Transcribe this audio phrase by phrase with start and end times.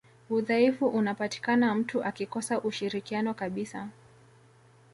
[0.29, 3.87] udhaifu unapatikana mtu akikosa ushirikiano kabisa